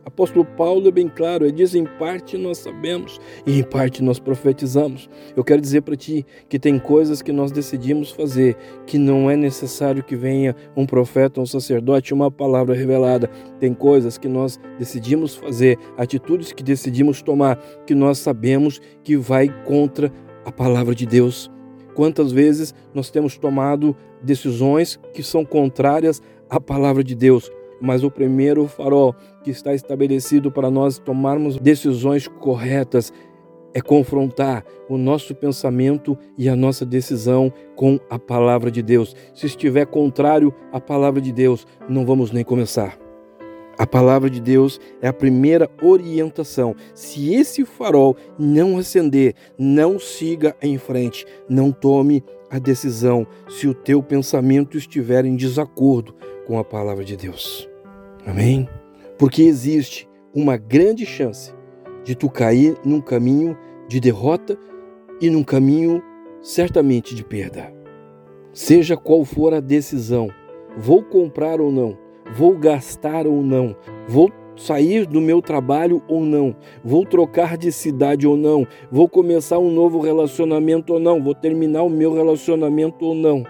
Apóstolo 0.03 0.43
Paulo 0.43 0.87
é 0.87 0.91
bem 0.91 1.07
claro, 1.07 1.45
ele 1.45 1.51
diz: 1.51 1.75
em 1.75 1.85
parte 1.85 2.37
nós 2.37 2.57
sabemos 2.57 3.19
e 3.45 3.59
em 3.59 3.63
parte 3.63 4.01
nós 4.01 4.19
profetizamos. 4.19 5.09
Eu 5.35 5.43
quero 5.43 5.61
dizer 5.61 5.81
para 5.81 5.95
ti 5.95 6.25
que 6.49 6.57
tem 6.57 6.79
coisas 6.79 7.21
que 7.21 7.31
nós 7.31 7.51
decidimos 7.51 8.11
fazer 8.11 8.55
que 8.87 8.97
não 8.97 9.29
é 9.29 9.35
necessário 9.35 10.03
que 10.03 10.15
venha 10.15 10.55
um 10.75 10.85
profeta, 10.85 11.39
um 11.39 11.45
sacerdote, 11.45 12.13
uma 12.13 12.31
palavra 12.31 12.73
revelada. 12.73 13.29
Tem 13.59 13.73
coisas 13.73 14.17
que 14.17 14.27
nós 14.27 14.59
decidimos 14.79 15.35
fazer, 15.35 15.77
atitudes 15.97 16.51
que 16.51 16.63
decidimos 16.63 17.21
tomar, 17.21 17.57
que 17.85 17.93
nós 17.93 18.17
sabemos 18.17 18.81
que 19.03 19.15
vai 19.15 19.49
contra 19.65 20.11
a 20.43 20.51
palavra 20.51 20.95
de 20.95 21.05
Deus. 21.05 21.51
Quantas 21.93 22.31
vezes 22.31 22.73
nós 22.93 23.11
temos 23.11 23.37
tomado 23.37 23.95
decisões 24.23 24.99
que 25.13 25.21
são 25.21 25.45
contrárias 25.45 26.21
à 26.49 26.59
palavra 26.59 27.03
de 27.03 27.15
Deus, 27.15 27.51
mas 27.81 28.03
o 28.03 28.11
primeiro 28.11 28.67
farol 28.67 29.15
que 29.43 29.49
está 29.49 29.73
estabelecido 29.73 30.51
para 30.51 30.69
nós 30.69 30.99
tomarmos 30.99 31.57
decisões 31.57 32.27
corretas 32.27 33.11
é 33.73 33.81
confrontar 33.81 34.63
o 34.89 34.97
nosso 34.97 35.33
pensamento 35.33 36.17
e 36.37 36.49
a 36.49 36.55
nossa 36.55 36.85
decisão 36.85 37.51
com 37.75 37.99
a 38.09 38.19
palavra 38.19 38.69
de 38.69 38.81
Deus. 38.81 39.15
Se 39.33 39.45
estiver 39.45 39.85
contrário 39.85 40.53
à 40.71 40.79
palavra 40.79 41.21
de 41.21 41.31
Deus, 41.31 41.65
não 41.87 42.05
vamos 42.05 42.31
nem 42.31 42.43
começar. 42.43 42.97
A 43.77 43.87
palavra 43.87 44.29
de 44.29 44.39
Deus 44.39 44.79
é 45.01 45.07
a 45.07 45.13
primeira 45.13 45.69
orientação. 45.81 46.75
Se 46.93 47.33
esse 47.33 47.65
farol 47.65 48.15
não 48.37 48.77
acender, 48.77 49.33
não 49.57 49.97
siga 49.97 50.55
em 50.61 50.77
frente, 50.77 51.25
não 51.49 51.71
tome 51.71 52.23
a 52.49 52.59
decisão 52.59 53.25
se 53.49 53.67
o 53.67 53.73
teu 53.73 54.03
pensamento 54.03 54.77
estiver 54.77 55.25
em 55.25 55.35
desacordo 55.35 56.13
com 56.45 56.59
a 56.59 56.63
palavra 56.63 57.03
de 57.03 57.15
Deus. 57.15 57.70
Amém? 58.25 58.67
Porque 59.17 59.43
existe 59.43 60.07
uma 60.33 60.57
grande 60.57 61.05
chance 61.05 61.53
de 62.03 62.15
tu 62.15 62.29
cair 62.29 62.75
num 62.85 63.01
caminho 63.01 63.57
de 63.87 63.99
derrota 63.99 64.57
e 65.19 65.29
num 65.29 65.43
caminho 65.43 66.01
certamente 66.41 67.13
de 67.13 67.23
perda. 67.23 67.71
Seja 68.53 68.97
qual 68.97 69.23
for 69.23 69.53
a 69.53 69.59
decisão, 69.59 70.29
vou 70.77 71.03
comprar 71.03 71.61
ou 71.61 71.71
não, 71.71 71.97
Vou 72.33 72.57
gastar 72.57 73.27
ou 73.27 73.41
não? 73.41 73.75
Vou 74.07 74.31
sair 74.55 75.05
do 75.05 75.19
meu 75.19 75.41
trabalho 75.41 76.01
ou 76.07 76.21
não? 76.21 76.55
Vou 76.83 77.05
trocar 77.05 77.57
de 77.57 77.71
cidade 77.73 78.25
ou 78.25 78.37
não? 78.37 78.65
Vou 78.89 79.09
começar 79.09 79.59
um 79.59 79.69
novo 79.69 79.99
relacionamento 79.99 80.93
ou 80.93 80.99
não? 80.99 81.21
Vou 81.21 81.35
terminar 81.35 81.83
o 81.83 81.89
meu 81.89 82.13
relacionamento 82.13 83.05
ou 83.05 83.13
não? 83.13 83.43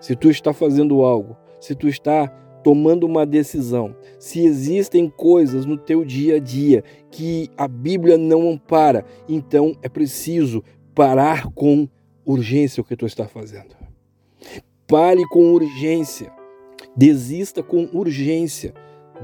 Se 0.00 0.16
tu 0.16 0.30
está 0.30 0.54
fazendo 0.54 1.02
algo, 1.02 1.36
se 1.60 1.74
tu 1.74 1.86
está 1.86 2.32
tomando 2.62 3.04
uma 3.04 3.26
decisão, 3.26 3.94
se 4.18 4.44
existem 4.44 5.08
coisas 5.08 5.66
no 5.66 5.76
teu 5.76 6.04
dia 6.04 6.36
a 6.36 6.38
dia 6.38 6.84
que 7.10 7.50
a 7.56 7.66
Bíblia 7.66 8.16
não 8.16 8.50
ampara, 8.50 9.04
então 9.28 9.76
é 9.82 9.88
preciso 9.88 10.62
parar 10.94 11.50
com 11.52 11.88
urgência 12.24 12.80
o 12.80 12.84
que 12.84 12.96
tu 12.96 13.06
está 13.06 13.26
fazendo. 13.26 13.74
Pare 14.86 15.22
com 15.28 15.52
urgência 15.52 16.32
Desista 16.94 17.62
com 17.62 17.88
urgência 17.94 18.74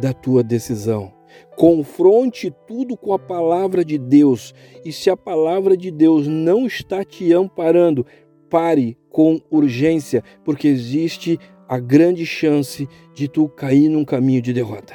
da 0.01 0.13
tua 0.15 0.43
decisão. 0.43 1.13
Confronte 1.55 2.55
tudo 2.67 2.97
com 2.97 3.13
a 3.13 3.19
palavra 3.19 3.85
de 3.85 3.99
Deus. 3.99 4.55
E 4.85 4.93
se 4.93 5.11
a 5.11 5.17
palavra 5.17 5.77
de 5.77 5.91
Deus 5.91 6.27
não 6.27 6.67
está 6.67 7.05
te 7.05 7.33
amparando, 7.33 8.07
pare 8.49 8.97
com 9.11 9.39
urgência, 9.51 10.25
porque 10.45 10.67
existe 10.67 11.39
a 11.69 11.79
grande 11.79 12.25
chance 12.25 12.89
de 13.15 13.29
tu 13.29 13.49
cair 13.49 13.89
num 13.89 14.05
caminho 14.05 14.41
de 14.41 14.53
derrota. 14.53 14.95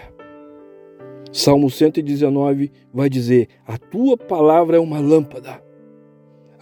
Salmo 1.32 1.70
119 1.70 2.72
vai 2.94 3.10
dizer: 3.10 3.48
A 3.66 3.78
tua 3.78 4.18
palavra 4.18 4.78
é 4.78 4.80
uma 4.80 5.00
lâmpada 5.00 5.62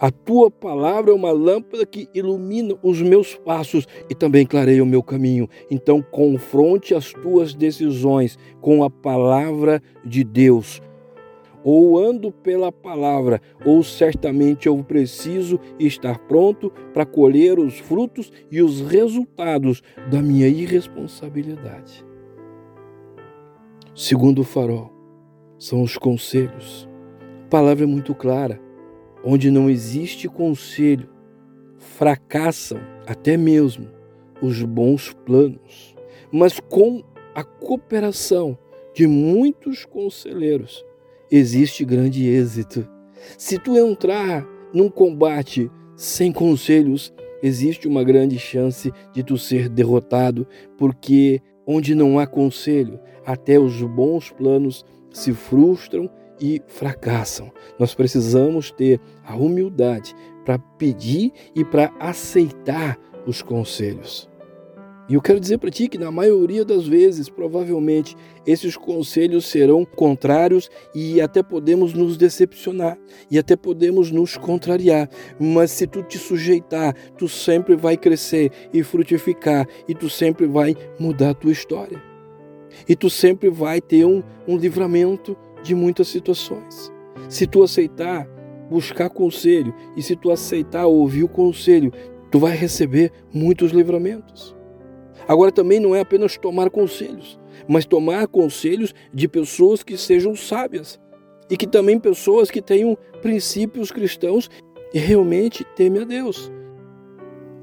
a 0.02 0.10
tua 0.10 0.50
palavra 0.50 1.12
é 1.12 1.14
uma 1.14 1.30
lâmpada 1.30 1.86
que 1.86 2.08
ilumina 2.12 2.74
os 2.82 3.00
meus 3.00 3.36
passos 3.36 3.86
e 4.10 4.16
também 4.16 4.44
clareia 4.44 4.82
o 4.82 4.86
meu 4.86 5.00
caminho. 5.00 5.48
Então, 5.70 6.02
confronte 6.02 6.92
as 6.92 7.12
tuas 7.12 7.54
decisões 7.54 8.36
com 8.60 8.82
a 8.82 8.90
palavra 8.90 9.80
de 10.04 10.24
Deus. 10.24 10.82
Ou 11.64 11.98
ando 11.98 12.32
pela 12.32 12.72
palavra, 12.72 13.40
ou 13.64 13.82
certamente 13.82 14.66
eu 14.66 14.82
preciso 14.82 15.60
estar 15.78 16.18
pronto 16.20 16.70
para 16.92 17.06
colher 17.06 17.58
os 17.58 17.78
frutos 17.78 18.32
e 18.50 18.60
os 18.60 18.80
resultados 18.80 19.82
da 20.10 20.20
minha 20.20 20.48
irresponsabilidade. 20.48 22.04
Segundo 23.94 24.40
o 24.40 24.44
farol, 24.44 24.90
são 25.58 25.82
os 25.82 25.96
conselhos. 25.96 26.88
A 27.44 27.48
palavra 27.48 27.84
é 27.84 27.86
muito 27.86 28.14
clara 28.14 28.60
onde 29.24 29.50
não 29.50 29.70
existe 29.70 30.28
conselho, 30.28 31.08
fracassam 31.78 32.80
até 33.06 33.36
mesmo 33.36 33.88
os 34.40 34.62
bons 34.62 35.12
planos. 35.24 35.94
Mas 36.30 36.58
com 36.58 37.02
a 37.34 37.44
cooperação 37.44 38.58
de 38.94 39.06
muitos 39.06 39.84
conselheiros, 39.84 40.84
existe 41.32 41.82
grande 41.82 42.28
êxito. 42.28 42.86
Se 43.38 43.58
tu 43.58 43.76
entrar 43.76 44.46
num 44.72 44.90
combate 44.90 45.70
sem 45.96 46.30
conselhos, 46.30 47.12
existe 47.42 47.88
uma 47.88 48.04
grande 48.04 48.38
chance 48.38 48.92
de 49.14 49.22
tu 49.22 49.38
ser 49.38 49.68
derrotado, 49.68 50.46
porque 50.76 51.40
onde 51.66 51.94
não 51.94 52.18
há 52.18 52.26
conselho, 52.26 53.00
até 53.24 53.58
os 53.58 53.82
bons 53.82 54.30
planos 54.30 54.84
se 55.10 55.32
frustram 55.32 56.10
e 56.40 56.60
fracassam. 56.66 57.50
Nós 57.78 57.94
precisamos 57.94 58.70
ter 58.70 59.00
a 59.24 59.34
humildade 59.36 60.14
para 60.44 60.58
pedir 60.58 61.32
e 61.54 61.64
para 61.64 61.92
aceitar 61.98 62.98
os 63.26 63.40
conselhos. 63.40 64.28
E 65.12 65.14
eu 65.14 65.20
quero 65.20 65.38
dizer 65.38 65.58
para 65.58 65.70
ti 65.70 65.88
que 65.88 65.98
na 65.98 66.10
maioria 66.10 66.64
das 66.64 66.88
vezes, 66.88 67.28
provavelmente, 67.28 68.16
esses 68.46 68.78
conselhos 68.78 69.44
serão 69.44 69.84
contrários 69.84 70.70
e 70.94 71.20
até 71.20 71.42
podemos 71.42 71.92
nos 71.92 72.16
decepcionar 72.16 72.96
e 73.30 73.38
até 73.38 73.54
podemos 73.54 74.10
nos 74.10 74.38
contrariar. 74.38 75.10
Mas 75.38 75.70
se 75.70 75.86
tu 75.86 76.02
te 76.02 76.16
sujeitar, 76.16 76.96
tu 77.18 77.28
sempre 77.28 77.76
vai 77.76 77.94
crescer 77.94 78.50
e 78.72 78.82
frutificar 78.82 79.68
e 79.86 79.94
tu 79.94 80.08
sempre 80.08 80.46
vai 80.46 80.74
mudar 80.98 81.32
a 81.32 81.34
tua 81.34 81.52
história. 81.52 82.02
E 82.88 82.96
tu 82.96 83.10
sempre 83.10 83.50
vai 83.50 83.82
ter 83.82 84.06
um, 84.06 84.22
um 84.48 84.56
livramento 84.56 85.36
de 85.62 85.74
muitas 85.74 86.08
situações. 86.08 86.90
Se 87.28 87.46
tu 87.46 87.62
aceitar 87.62 88.26
buscar 88.70 89.10
conselho 89.10 89.74
e 89.94 90.02
se 90.02 90.16
tu 90.16 90.30
aceitar 90.30 90.86
ouvir 90.86 91.22
o 91.22 91.28
conselho, 91.28 91.92
tu 92.30 92.38
vai 92.38 92.56
receber 92.56 93.12
muitos 93.30 93.72
livramentos. 93.72 94.61
Agora 95.26 95.52
também 95.52 95.80
não 95.80 95.94
é 95.94 96.00
apenas 96.00 96.36
tomar 96.36 96.70
conselhos, 96.70 97.38
mas 97.68 97.84
tomar 97.84 98.26
conselhos 98.26 98.94
de 99.12 99.28
pessoas 99.28 99.82
que 99.82 99.96
sejam 99.96 100.34
sábias 100.34 101.00
e 101.50 101.56
que 101.56 101.66
também 101.66 101.98
pessoas 101.98 102.50
que 102.50 102.62
tenham 102.62 102.96
princípios 103.20 103.90
cristãos 103.90 104.50
e 104.92 104.98
realmente 104.98 105.64
teme 105.76 106.00
a 106.00 106.04
Deus. 106.04 106.50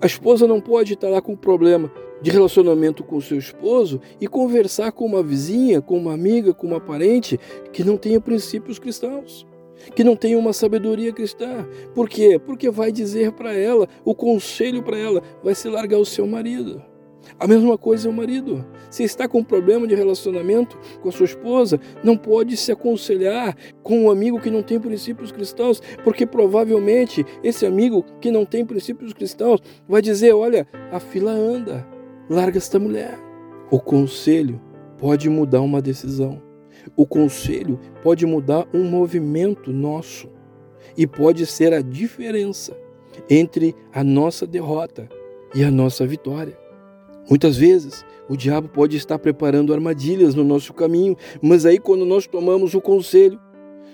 A 0.02 0.06
esposa 0.06 0.48
não 0.48 0.62
pode 0.62 0.94
estar 0.94 1.10
lá 1.10 1.22
com 1.22 1.36
problema 1.36 1.92
de 2.22 2.32
relacionamento 2.32 3.04
com 3.04 3.20
seu 3.22 3.38
esposo 3.38 4.00
e 4.20 4.28
conversar 4.28 4.92
com 4.92 5.06
uma 5.06 5.24
vizinha, 5.24 5.82
com 5.82 5.98
uma 5.98 6.14
amiga, 6.14 6.54
com 6.54 6.68
uma 6.68 6.80
parente 6.80 7.40
que 7.72 7.84
não 7.84 7.98
tenha 7.98 8.20
princípios 8.20 8.80
cristãos, 8.80 9.46
que 9.96 10.04
não 10.04 10.16
tenha 10.16 10.38
uma 10.38 10.54
sabedoria 10.54 11.14
cristã. 11.14 11.68
Por 11.94 12.10
quê? 12.10 12.40
Porque 12.40 12.70
vai 12.70 12.92
dizer 12.92 13.32
para 13.32 13.54
ela, 13.54 13.88
o 14.04 14.14
conselho 14.14 14.84
para 14.84 14.98
ela 14.98 15.22
vai 15.44 15.56
se 15.56 15.68
largar 15.70 15.98
o 15.98 16.06
seu 16.06 16.28
marido. 16.28 16.82
A 17.40 17.48
mesma 17.48 17.78
coisa 17.78 18.08
é 18.08 18.12
o 18.12 18.14
marido. 18.14 18.66
Se 18.90 19.04
está 19.04 19.28
com 19.28 19.40
um 19.40 19.44
problema 19.44 19.88
de 19.88 19.96
relacionamento 19.96 20.78
com 21.02 21.10
a 21.10 21.12
sua 21.12 21.26
esposa, 21.26 21.80
não 22.04 22.18
pode 22.18 22.58
se 22.58 22.72
aconselhar 22.72 23.56
com 23.84 24.04
um 24.04 24.12
amigo 24.12 24.40
que 24.40 24.50
não 24.50 24.64
tem 24.64 24.80
princípios 24.80 25.32
cristãos, 25.32 25.82
porque 26.04 26.26
provavelmente 26.26 27.26
esse 27.44 27.66
amigo 27.66 28.04
que 28.20 28.32
não 28.32 28.46
tem 28.46 28.66
princípios 28.66 29.14
cristãos 29.14 29.62
vai 29.88 30.02
dizer: 30.02 30.34
Olha, 30.34 30.68
a 30.92 31.00
fila 31.00 31.32
anda, 31.32 31.88
larga 32.30 32.58
esta 32.58 32.80
mulher. 32.80 33.18
O 33.72 33.80
conselho 33.80 34.62
pode 34.98 35.30
mudar 35.30 35.62
uma 35.62 35.82
decisão. 35.82 36.42
O 36.96 37.06
conselho 37.06 37.80
pode 38.02 38.26
mudar 38.26 38.68
um 38.74 38.84
movimento 38.84 39.72
nosso 39.72 40.30
e 40.98 41.06
pode 41.06 41.46
ser 41.46 41.74
a 41.74 41.82
diferença 41.82 42.76
entre 43.30 43.76
a 43.94 44.04
nossa 44.04 44.48
derrota 44.48 45.08
e 45.54 45.64
a 45.64 45.72
nossa 45.72 46.06
vitória. 46.06 46.58
Muitas 47.30 47.58
vezes 47.58 48.04
o 48.28 48.36
diabo 48.36 48.68
pode 48.68 48.98
estar 48.98 49.20
preparando 49.20 49.74
armadilhas 49.74 50.34
no 50.34 50.44
nosso 50.44 50.74
caminho, 50.74 51.16
mas 51.42 51.66
aí 51.66 51.78
quando 51.78 52.06
nós 52.06 52.26
tomamos 52.26 52.74
o 52.74 52.82
conselho, 52.82 53.40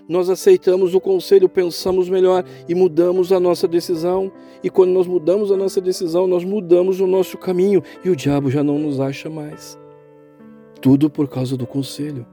nós 0.08 0.30
aceitamos 0.30 0.94
o 0.94 1.02
conselho, 1.02 1.50
pensamos 1.50 2.08
melhor 2.08 2.46
e 2.70 2.76
mudamos 2.76 3.32
a 3.32 3.40
nossa 3.40 3.68
decisão. 3.68 4.32
E 4.64 4.70
quando 4.70 4.92
nós 4.92 5.08
mudamos 5.08 5.52
a 5.52 5.58
nossa 5.58 5.82
decisão, 5.82 6.28
nós 6.28 6.44
mudamos 6.44 7.00
o 7.00 7.08
nosso 7.08 7.38
caminho 7.38 7.82
e 8.04 8.10
o 8.10 8.16
diabo 8.16 8.52
já 8.52 8.64
não 8.64 8.78
nos 8.78 9.00
acha 9.00 9.30
mais. 9.30 9.78
Tudo 10.80 11.10
por 11.10 11.28
causa 11.28 11.58
do 11.58 11.66
conselho. 11.66 12.26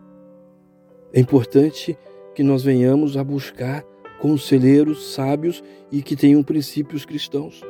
É 1.15 1.21
importante 1.21 1.97
que 2.35 2.43
nós 2.43 2.63
venhamos 2.63 3.17
a 3.17 3.25
buscar 3.25 3.83
conselheiros 4.21 5.15
sábios 5.15 5.65
e 5.91 6.03
que 6.03 6.15
tenham 6.15 6.43
princípios 6.43 7.05
cristãos, 7.07 7.63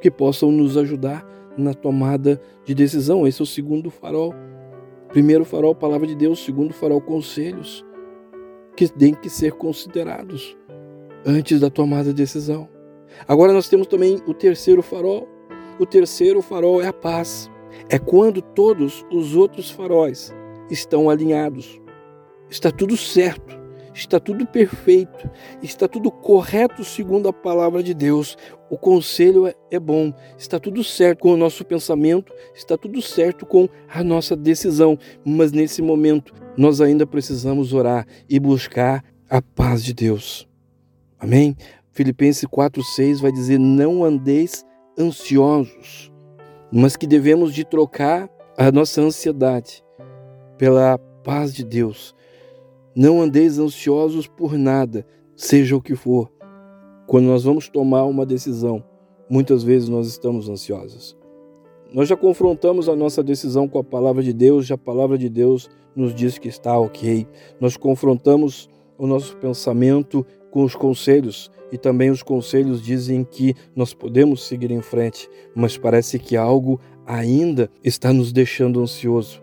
que 0.00 0.10
possam 0.10 0.52
nos 0.52 0.76
ajudar 0.76 1.26
na 1.56 1.74
tomada 1.74 2.40
de 2.64 2.74
decisão. 2.74 3.26
Esse 3.26 3.42
é 3.42 3.44
o 3.44 3.46
segundo 3.46 3.90
farol. 3.90 4.34
Primeiro 5.08 5.44
farol, 5.44 5.74
palavra 5.74 6.06
de 6.06 6.14
Deus. 6.14 6.44
Segundo 6.44 6.72
farol, 6.72 7.00
conselhos 7.00 7.84
que 8.76 8.88
têm 8.88 9.14
que 9.14 9.30
ser 9.30 9.52
considerados 9.52 10.56
antes 11.24 11.60
da 11.60 11.70
tomada 11.70 12.10
de 12.10 12.14
decisão. 12.14 12.68
Agora 13.26 13.52
nós 13.52 13.68
temos 13.68 13.86
também 13.86 14.20
o 14.26 14.34
terceiro 14.34 14.82
farol. 14.82 15.28
O 15.78 15.86
terceiro 15.86 16.42
farol 16.42 16.82
é 16.82 16.88
a 16.88 16.92
paz. 16.92 17.50
É 17.88 17.98
quando 17.98 18.40
todos 18.40 19.04
os 19.10 19.34
outros 19.34 19.70
faróis 19.70 20.34
estão 20.70 21.08
alinhados. 21.08 21.80
Está 22.48 22.70
tudo 22.70 22.96
certo 22.96 23.65
está 23.96 24.20
tudo 24.20 24.46
perfeito, 24.46 25.28
está 25.62 25.88
tudo 25.88 26.10
correto 26.10 26.84
segundo 26.84 27.28
a 27.28 27.32
palavra 27.32 27.82
de 27.82 27.94
Deus. 27.94 28.36
O 28.68 28.76
conselho 28.76 29.46
é, 29.46 29.54
é, 29.70 29.80
bom, 29.80 30.12
está 30.36 30.60
tudo 30.60 30.84
certo 30.84 31.20
com 31.20 31.32
o 31.32 31.36
nosso 31.36 31.64
pensamento, 31.64 32.32
está 32.54 32.76
tudo 32.76 33.00
certo 33.00 33.46
com 33.46 33.68
a 33.88 34.04
nossa 34.04 34.36
decisão, 34.36 34.98
mas 35.24 35.50
nesse 35.50 35.80
momento 35.80 36.34
nós 36.56 36.80
ainda 36.80 37.06
precisamos 37.06 37.72
orar 37.72 38.06
e 38.28 38.38
buscar 38.38 39.02
a 39.30 39.40
paz 39.40 39.82
de 39.82 39.94
Deus. 39.94 40.46
Amém? 41.18 41.56
Filipenses 41.90 42.44
4:6 42.44 43.20
vai 43.20 43.32
dizer: 43.32 43.58
"Não 43.58 44.04
andeis 44.04 44.64
ansiosos, 44.98 46.12
mas 46.70 46.96
que 46.96 47.06
devemos 47.06 47.54
de 47.54 47.64
trocar 47.64 48.28
a 48.58 48.70
nossa 48.70 49.00
ansiedade 49.00 49.82
pela 50.58 50.98
paz 51.24 51.52
de 51.54 51.64
Deus, 51.64 52.14
não 52.96 53.20
andeis 53.20 53.58
ansiosos 53.58 54.26
por 54.26 54.56
nada, 54.56 55.06
seja 55.36 55.76
o 55.76 55.82
que 55.82 55.94
for. 55.94 56.32
Quando 57.06 57.26
nós 57.26 57.44
vamos 57.44 57.68
tomar 57.68 58.04
uma 58.06 58.24
decisão, 58.24 58.82
muitas 59.28 59.62
vezes 59.62 59.90
nós 59.90 60.08
estamos 60.08 60.48
ansiosos. 60.48 61.14
Nós 61.92 62.08
já 62.08 62.16
confrontamos 62.16 62.88
a 62.88 62.96
nossa 62.96 63.22
decisão 63.22 63.68
com 63.68 63.78
a 63.78 63.84
palavra 63.84 64.22
de 64.22 64.32
Deus, 64.32 64.66
já 64.66 64.76
a 64.76 64.78
palavra 64.78 65.18
de 65.18 65.28
Deus 65.28 65.68
nos 65.94 66.14
diz 66.14 66.38
que 66.38 66.48
está 66.48 66.76
ok. 66.78 67.26
Nós 67.60 67.76
confrontamos 67.76 68.66
o 68.96 69.06
nosso 69.06 69.36
pensamento 69.36 70.24
com 70.50 70.64
os 70.64 70.74
conselhos 70.74 71.50
e 71.70 71.76
também 71.76 72.10
os 72.10 72.22
conselhos 72.22 72.82
dizem 72.82 73.24
que 73.24 73.54
nós 73.74 73.92
podemos 73.92 74.46
seguir 74.46 74.70
em 74.70 74.80
frente, 74.80 75.28
mas 75.54 75.76
parece 75.76 76.18
que 76.18 76.34
algo 76.34 76.80
ainda 77.04 77.70
está 77.84 78.10
nos 78.10 78.32
deixando 78.32 78.80
ansioso. 78.80 79.42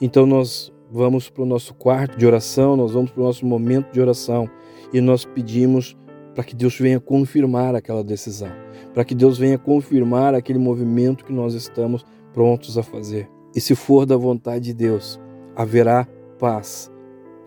Então 0.00 0.26
nós 0.26 0.70
vamos 0.90 1.30
para 1.30 1.42
o 1.42 1.46
nosso 1.46 1.72
quarto 1.74 2.18
de 2.18 2.26
oração, 2.26 2.76
nós 2.76 2.92
vamos 2.92 3.10
para 3.10 3.22
o 3.22 3.24
nosso 3.24 3.46
momento 3.46 3.92
de 3.92 4.00
oração 4.00 4.50
e 4.92 5.00
nós 5.00 5.24
pedimos 5.24 5.96
para 6.34 6.44
que 6.44 6.54
Deus 6.54 6.76
venha 6.78 6.98
confirmar 6.98 7.74
aquela 7.74 8.02
decisão, 8.02 8.50
para 8.92 9.04
que 9.04 9.14
Deus 9.14 9.38
venha 9.38 9.58
confirmar 9.58 10.34
aquele 10.34 10.58
movimento 10.58 11.24
que 11.24 11.32
nós 11.32 11.54
estamos 11.54 12.04
prontos 12.32 12.76
a 12.76 12.82
fazer. 12.82 13.28
E 13.54 13.60
se 13.60 13.74
for 13.74 14.06
da 14.06 14.16
vontade 14.16 14.66
de 14.66 14.74
Deus, 14.74 15.20
haverá 15.54 16.06
paz. 16.38 16.90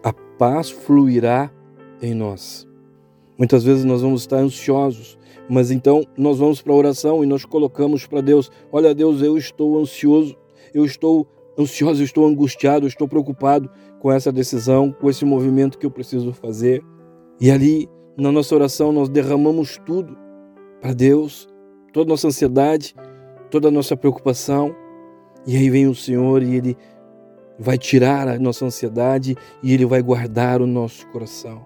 A 0.04 0.14
paz 0.14 0.70
fluirá 0.70 1.52
em 2.02 2.14
nós. 2.14 2.68
Muitas 3.38 3.64
vezes 3.64 3.84
nós 3.84 4.02
vamos 4.02 4.22
estar 4.22 4.38
ansiosos, 4.38 5.18
mas 5.50 5.72
então 5.72 6.06
nós 6.18 6.38
vamos 6.38 6.62
para 6.62 6.74
a 6.74 6.76
oração 6.76 7.24
e 7.24 7.28
nós 7.28 7.46
colocamos 7.46 8.06
para 8.06 8.22
Deus: 8.22 8.52
Olha, 8.72 8.94
Deus, 8.94 9.22
eu 9.22 9.38
estou 9.38 9.80
ansioso, 9.80 10.38
eu 10.74 10.86
estou 10.86 11.28
ansioso, 11.58 12.04
estou 12.04 12.26
angustiado, 12.26 12.88
estou 12.88 13.08
preocupado 13.08 13.70
com 14.00 14.12
essa 14.12 14.32
decisão, 14.32 14.92
com 14.92 15.10
esse 15.10 15.24
movimento 15.24 15.78
que 15.78 15.86
eu 15.86 15.92
preciso 15.92 16.34
fazer. 16.34 16.84
E 17.40 17.52
ali, 17.52 17.90
na 18.18 18.32
nossa 18.32 18.54
oração, 18.56 18.92
nós 18.92 19.10
derramamos 19.10 19.80
tudo 19.86 20.18
para 20.82 20.94
Deus, 20.94 21.48
toda 21.92 22.10
a 22.10 22.12
nossa 22.12 22.28
ansiedade, 22.28 22.96
toda 23.50 23.68
a 23.68 23.72
nossa 23.72 23.96
preocupação. 23.96 24.76
E 25.46 25.56
aí 25.56 25.70
vem 25.70 25.88
o 25.88 25.96
Senhor 25.96 26.42
e 26.42 26.56
Ele 26.56 26.78
vai 27.60 27.78
tirar 27.78 28.28
a 28.28 28.40
nossa 28.40 28.66
ansiedade 28.66 29.36
e 29.62 29.74
Ele 29.74 29.86
vai 29.86 30.02
guardar 30.02 30.62
o 30.62 30.68
nosso 30.68 31.08
coração. 31.08 31.66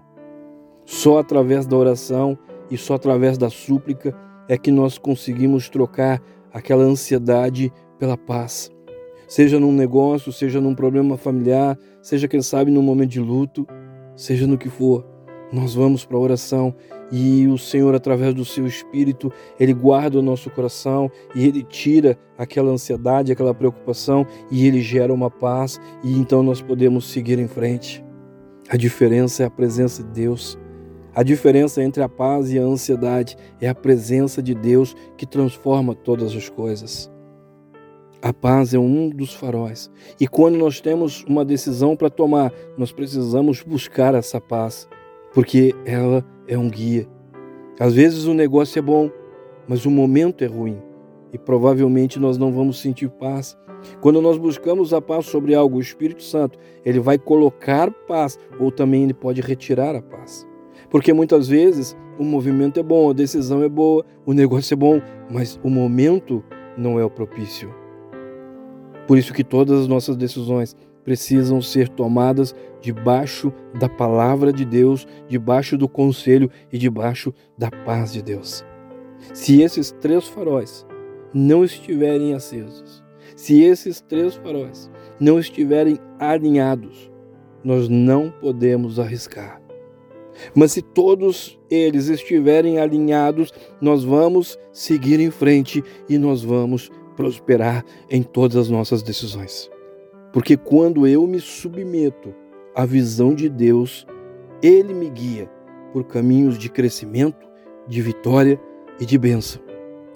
Só 0.84 1.18
através 1.18 1.66
da 1.66 1.76
oração 1.76 2.38
e 2.70 2.76
só 2.76 2.94
através 2.94 3.36
da 3.38 3.50
súplica 3.50 4.14
é 4.48 4.56
que 4.56 4.70
nós 4.70 4.98
conseguimos 4.98 5.68
trocar 5.68 6.22
aquela 6.52 6.82
ansiedade 6.82 7.72
pela 7.98 8.16
paz 8.16 8.70
seja 9.28 9.60
num 9.60 9.72
negócio, 9.72 10.32
seja 10.32 10.60
num 10.60 10.74
problema 10.74 11.16
familiar, 11.16 11.78
seja 12.02 12.26
quem 12.26 12.42
sabe 12.42 12.70
num 12.70 12.82
momento 12.82 13.10
de 13.10 13.20
luto, 13.20 13.66
seja 14.16 14.46
no 14.46 14.58
que 14.58 14.70
for. 14.70 15.06
Nós 15.52 15.74
vamos 15.74 16.04
para 16.04 16.16
a 16.16 16.20
oração 16.20 16.74
e 17.10 17.46
o 17.46 17.56
Senhor, 17.56 17.94
através 17.94 18.34
do 18.34 18.44
seu 18.44 18.66
Espírito, 18.66 19.32
Ele 19.58 19.72
guarda 19.72 20.18
o 20.18 20.22
nosso 20.22 20.50
coração 20.50 21.10
e 21.34 21.46
Ele 21.46 21.62
tira 21.62 22.18
aquela 22.36 22.70
ansiedade, 22.70 23.32
aquela 23.32 23.54
preocupação 23.54 24.26
e 24.50 24.66
Ele 24.66 24.80
gera 24.80 25.12
uma 25.12 25.30
paz 25.30 25.80
e 26.02 26.12
então 26.18 26.42
nós 26.42 26.60
podemos 26.60 27.06
seguir 27.06 27.38
em 27.38 27.48
frente. 27.48 28.04
A 28.68 28.76
diferença 28.76 29.42
é 29.42 29.46
a 29.46 29.50
presença 29.50 30.02
de 30.02 30.10
Deus. 30.10 30.58
A 31.14 31.22
diferença 31.22 31.82
entre 31.82 32.02
a 32.02 32.08
paz 32.08 32.52
e 32.52 32.58
a 32.58 32.62
ansiedade 32.62 33.36
é 33.60 33.68
a 33.68 33.74
presença 33.74 34.42
de 34.42 34.54
Deus 34.54 34.94
que 35.16 35.26
transforma 35.26 35.94
todas 35.94 36.36
as 36.36 36.48
coisas. 36.48 37.10
A 38.20 38.32
paz 38.32 38.74
é 38.74 38.78
um 38.78 39.08
dos 39.10 39.32
faróis. 39.32 39.88
E 40.20 40.26
quando 40.26 40.56
nós 40.56 40.80
temos 40.80 41.24
uma 41.28 41.44
decisão 41.44 41.94
para 41.94 42.10
tomar, 42.10 42.52
nós 42.76 42.90
precisamos 42.90 43.62
buscar 43.62 44.12
essa 44.12 44.40
paz, 44.40 44.88
porque 45.32 45.72
ela 45.86 46.24
é 46.48 46.58
um 46.58 46.68
guia. 46.68 47.06
Às 47.78 47.94
vezes 47.94 48.24
o 48.24 48.34
negócio 48.34 48.76
é 48.76 48.82
bom, 48.82 49.08
mas 49.68 49.86
o 49.86 49.90
momento 49.90 50.42
é 50.42 50.48
ruim 50.48 50.82
e 51.32 51.38
provavelmente 51.38 52.18
nós 52.18 52.36
não 52.36 52.52
vamos 52.52 52.80
sentir 52.80 53.08
paz. 53.08 53.56
Quando 54.00 54.20
nós 54.20 54.36
buscamos 54.36 54.92
a 54.92 55.00
paz 55.00 55.26
sobre 55.26 55.54
algo, 55.54 55.76
o 55.76 55.80
Espírito 55.80 56.24
Santo, 56.24 56.58
ele 56.84 56.98
vai 56.98 57.18
colocar 57.18 57.88
paz 58.08 58.36
ou 58.58 58.72
também 58.72 59.04
ele 59.04 59.14
pode 59.14 59.40
retirar 59.40 59.94
a 59.94 60.02
paz. 60.02 60.44
Porque 60.90 61.12
muitas 61.12 61.46
vezes 61.46 61.96
o 62.18 62.24
movimento 62.24 62.80
é 62.80 62.82
bom, 62.82 63.10
a 63.10 63.12
decisão 63.12 63.62
é 63.62 63.68
boa, 63.68 64.04
o 64.26 64.32
negócio 64.32 64.74
é 64.74 64.76
bom, 64.76 65.00
mas 65.30 65.60
o 65.62 65.70
momento 65.70 66.42
não 66.76 66.98
é 66.98 67.04
o 67.04 67.10
propício. 67.10 67.72
Por 69.08 69.16
isso 69.16 69.32
que 69.32 69.42
todas 69.42 69.80
as 69.80 69.88
nossas 69.88 70.16
decisões 70.16 70.76
precisam 71.02 71.62
ser 71.62 71.88
tomadas 71.88 72.54
debaixo 72.82 73.50
da 73.80 73.88
palavra 73.88 74.52
de 74.52 74.66
Deus, 74.66 75.06
debaixo 75.26 75.78
do 75.78 75.88
conselho 75.88 76.50
e 76.70 76.76
debaixo 76.76 77.32
da 77.56 77.70
paz 77.70 78.12
de 78.12 78.22
Deus. 78.22 78.62
Se 79.32 79.62
esses 79.62 79.90
três 79.92 80.28
faróis 80.28 80.86
não 81.32 81.64
estiverem 81.64 82.34
acesos, 82.34 83.02
se 83.34 83.62
esses 83.62 84.02
três 84.02 84.34
faróis 84.34 84.90
não 85.18 85.38
estiverem 85.38 85.98
alinhados, 86.18 87.10
nós 87.64 87.88
não 87.88 88.30
podemos 88.30 89.00
arriscar. 89.00 89.62
Mas 90.54 90.72
se 90.72 90.82
todos 90.82 91.58
eles 91.70 92.08
estiverem 92.08 92.78
alinhados, 92.78 93.52
nós 93.80 94.04
vamos 94.04 94.58
seguir 94.70 95.18
em 95.18 95.30
frente 95.30 95.82
e 96.08 96.18
nós 96.18 96.42
vamos 96.42 96.90
prosperar 97.18 97.84
em 98.08 98.22
todas 98.22 98.56
as 98.56 98.68
nossas 98.68 99.02
decisões. 99.02 99.68
Porque 100.32 100.56
quando 100.56 101.04
eu 101.04 101.26
me 101.26 101.40
submeto 101.40 102.32
à 102.72 102.86
visão 102.86 103.34
de 103.34 103.48
Deus, 103.48 104.06
Ele 104.62 104.94
me 104.94 105.10
guia 105.10 105.50
por 105.92 106.04
caminhos 106.04 106.56
de 106.56 106.70
crescimento, 106.70 107.44
de 107.88 108.00
vitória 108.00 108.60
e 109.00 109.04
de 109.04 109.18
bênção. 109.18 109.60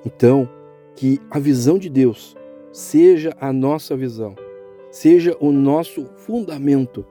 Então, 0.07 0.49
que 0.95 1.21
a 1.29 1.41
visão 1.41 1.77
de 1.77 1.91
Deus 1.91 2.37
seja 2.71 3.37
a 3.41 3.53
nossa 3.53 3.97
visão, 3.97 4.37
seja 4.88 5.37
o 5.41 5.51
nosso 5.51 6.09
fundamento 6.19 7.05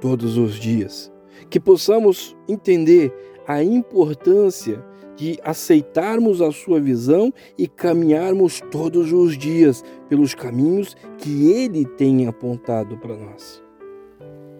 todos 0.00 0.38
os 0.38 0.54
dias. 0.54 1.12
Que 1.50 1.60
possamos 1.60 2.34
entender 2.48 3.12
a 3.46 3.62
importância 3.62 4.82
de 5.18 5.36
aceitarmos 5.42 6.40
a 6.40 6.52
sua 6.52 6.80
visão 6.80 7.34
e 7.58 7.66
caminharmos 7.66 8.62
todos 8.70 9.12
os 9.12 9.36
dias 9.36 9.84
pelos 10.08 10.32
caminhos 10.32 10.96
que 11.18 11.50
ele 11.50 11.84
tem 11.84 12.28
apontado 12.28 12.96
para 12.98 13.16
nós. 13.16 13.60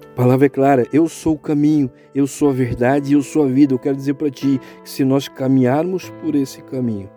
A 0.05 0.17
palavra 0.17 0.47
é 0.47 0.49
clara, 0.49 0.85
eu 0.93 1.09
sou 1.09 1.35
o 1.35 1.39
caminho, 1.39 1.89
eu 2.13 2.27
sou 2.27 2.51
a 2.51 2.53
verdade 2.53 3.13
e 3.13 3.15
eu 3.15 3.23
sou 3.23 3.45
a 3.45 3.47
vida. 3.47 3.73
Eu 3.73 3.79
quero 3.79 3.95
dizer 3.95 4.15
para 4.15 4.31
ti 4.33 4.61
que 4.83 4.91
se 4.91 5.05
nós 5.05 5.29
caminharmos 5.29 6.11
por 6.21 6.35
esse 6.35 6.61
caminho, 6.63 7.09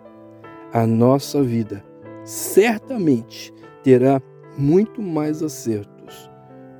a 0.72 0.86
nossa 0.86 1.42
vida 1.42 1.84
certamente 2.24 3.52
terá 3.82 4.22
muito 4.56 5.02
mais 5.02 5.42
acertos 5.42 6.30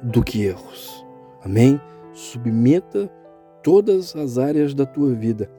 do 0.00 0.22
que 0.22 0.44
erros. 0.44 1.04
Amém? 1.44 1.80
Submeta 2.12 3.10
todas 3.64 4.14
as 4.14 4.38
áreas 4.38 4.74
da 4.74 4.86
tua 4.86 5.12
vida 5.12 5.50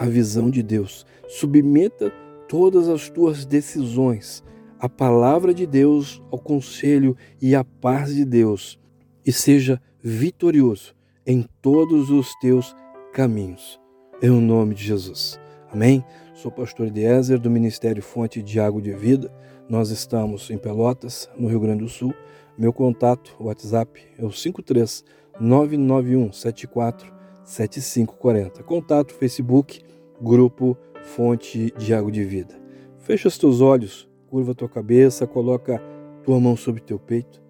à 0.00 0.06
visão 0.06 0.48
de 0.48 0.62
Deus. 0.62 1.04
Submeta 1.28 2.10
todas 2.48 2.88
as 2.88 3.10
tuas 3.10 3.44
decisões 3.44 4.42
à 4.78 4.88
palavra 4.88 5.52
de 5.52 5.66
Deus, 5.66 6.22
ao 6.32 6.38
conselho 6.38 7.14
e 7.40 7.54
à 7.54 7.62
paz 7.62 8.14
de 8.14 8.24
Deus. 8.24 8.80
E 9.26 9.30
seja 9.30 9.80
vitorioso 10.02 10.96
em 11.26 11.46
todos 11.60 12.08
os 12.08 12.34
teus 12.36 12.74
caminhos. 13.12 13.78
Em 14.22 14.30
nome 14.30 14.74
de 14.74 14.82
Jesus. 14.82 15.38
Amém? 15.70 16.02
Sou 16.32 16.50
pastor 16.50 16.86
Eliezer 16.86 17.38
do 17.38 17.50
Ministério 17.50 18.02
Fonte 18.02 18.42
de 18.42 18.58
Água 18.58 18.80
de 18.80 18.92
Vida. 18.94 19.30
Nós 19.68 19.90
estamos 19.90 20.50
em 20.50 20.56
Pelotas, 20.56 21.28
no 21.36 21.46
Rio 21.46 21.60
Grande 21.60 21.84
do 21.84 21.90
Sul. 21.90 22.14
Meu 22.56 22.72
contato, 22.72 23.36
WhatsApp, 23.38 24.00
é 24.18 24.24
o 24.24 24.32
53 24.32 25.04
991 25.38 26.32
74 26.32 27.19
7540. 27.50 28.62
Contato 28.62 29.12
Facebook, 29.12 29.82
grupo 30.20 30.76
Fonte 31.02 31.74
de 31.76 31.92
Água 31.92 32.10
de 32.10 32.22
Vida. 32.22 32.54
Fecha 32.98 33.26
os 33.26 33.36
teus 33.36 33.60
olhos, 33.60 34.08
curva 34.28 34.54
tua 34.54 34.68
cabeça, 34.68 35.26
coloca 35.26 35.82
tua 36.22 36.38
mão 36.38 36.56
sobre 36.56 36.80
teu 36.80 36.98
peito 36.98 37.42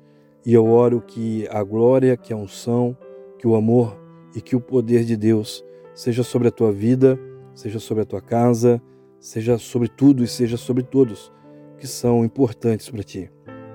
e 0.44 0.54
eu 0.54 0.66
oro 0.66 1.02
que 1.02 1.46
a 1.50 1.62
glória, 1.62 2.16
que 2.16 2.32
a 2.32 2.36
unção, 2.36 2.96
que 3.38 3.46
o 3.46 3.54
amor 3.54 4.00
e 4.34 4.40
que 4.40 4.56
o 4.56 4.60
poder 4.60 5.04
de 5.04 5.18
Deus 5.18 5.62
seja 5.94 6.22
sobre 6.22 6.48
a 6.48 6.50
tua 6.50 6.72
vida, 6.72 7.18
seja 7.54 7.78
sobre 7.78 8.02
a 8.02 8.06
tua 8.06 8.22
casa, 8.22 8.80
seja 9.18 9.58
sobre 9.58 9.88
tudo 9.88 10.24
e 10.24 10.26
seja 10.26 10.56
sobre 10.56 10.82
todos 10.82 11.30
que 11.76 11.86
são 11.86 12.24
importantes 12.24 12.88
para 12.88 13.02
ti. 13.02 13.30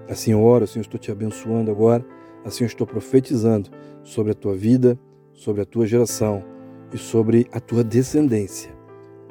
Assim 0.09 0.31
eu 0.31 0.41
oro, 0.41 0.63
assim 0.63 0.79
eu 0.79 0.83
estou 0.83 0.99
te 0.99 1.11
abençoando 1.11 1.69
agora, 1.69 2.03
assim 2.43 2.63
eu 2.63 2.67
estou 2.67 2.87
profetizando 2.87 3.69
sobre 4.03 4.31
a 4.31 4.35
tua 4.35 4.55
vida, 4.55 4.97
sobre 5.35 5.61
a 5.61 5.65
tua 5.65 5.85
geração 5.85 6.43
e 6.91 6.97
sobre 6.97 7.47
a 7.51 7.59
tua 7.59 7.83
descendência. 7.83 8.73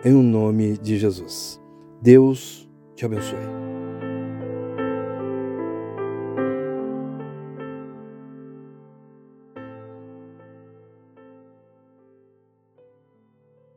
Em 0.04 0.14
o 0.14 0.22
nome 0.22 0.78
de 0.78 0.98
Jesus. 0.98 1.60
Deus 2.00 2.68
te 2.94 3.04
abençoe. 3.04 3.73